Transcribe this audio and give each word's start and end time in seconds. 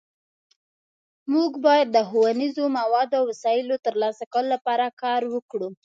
مونږ 1.31 1.51
باید 1.65 1.87
د 1.91 1.97
ښوونیزو 2.09 2.63
موادو 2.79 3.15
او 3.19 3.25
وسایلو 3.31 3.73
د 3.77 3.81
ترلاسه 3.87 4.23
کولو 4.33 4.49
لپاره 4.55 4.85
کار 5.01 5.21
وکړو 5.33 5.69